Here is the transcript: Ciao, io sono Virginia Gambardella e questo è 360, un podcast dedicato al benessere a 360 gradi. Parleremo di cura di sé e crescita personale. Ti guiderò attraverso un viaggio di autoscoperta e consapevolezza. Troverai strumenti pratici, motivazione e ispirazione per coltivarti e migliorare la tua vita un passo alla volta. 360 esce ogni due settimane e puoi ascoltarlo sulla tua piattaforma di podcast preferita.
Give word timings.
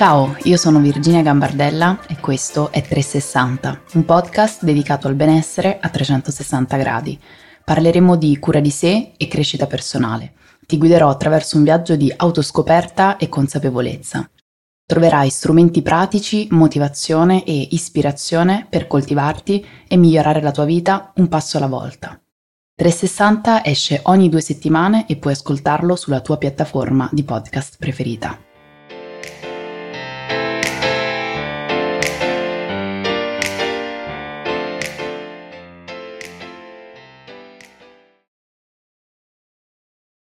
Ciao, 0.00 0.34
io 0.44 0.56
sono 0.56 0.80
Virginia 0.80 1.20
Gambardella 1.20 2.06
e 2.08 2.16
questo 2.20 2.72
è 2.72 2.80
360, 2.80 3.82
un 3.92 4.06
podcast 4.06 4.64
dedicato 4.64 5.08
al 5.08 5.14
benessere 5.14 5.78
a 5.78 5.90
360 5.90 6.76
gradi. 6.78 7.20
Parleremo 7.62 8.16
di 8.16 8.38
cura 8.38 8.60
di 8.60 8.70
sé 8.70 9.12
e 9.18 9.28
crescita 9.28 9.66
personale. 9.66 10.32
Ti 10.66 10.78
guiderò 10.78 11.10
attraverso 11.10 11.58
un 11.58 11.64
viaggio 11.64 11.96
di 11.96 12.10
autoscoperta 12.16 13.18
e 13.18 13.28
consapevolezza. 13.28 14.26
Troverai 14.86 15.28
strumenti 15.28 15.82
pratici, 15.82 16.48
motivazione 16.52 17.44
e 17.44 17.68
ispirazione 17.72 18.66
per 18.70 18.86
coltivarti 18.86 19.62
e 19.86 19.98
migliorare 19.98 20.40
la 20.40 20.50
tua 20.50 20.64
vita 20.64 21.12
un 21.16 21.28
passo 21.28 21.58
alla 21.58 21.66
volta. 21.66 22.18
360 22.74 23.66
esce 23.66 24.00
ogni 24.04 24.30
due 24.30 24.40
settimane 24.40 25.06
e 25.06 25.16
puoi 25.16 25.34
ascoltarlo 25.34 25.94
sulla 25.94 26.22
tua 26.22 26.38
piattaforma 26.38 27.06
di 27.12 27.22
podcast 27.22 27.76
preferita. 27.78 28.48